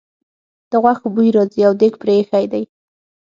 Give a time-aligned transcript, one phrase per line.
[0.69, 2.63] د غوښو بوی راځي او دېګ پرې ایښی دی.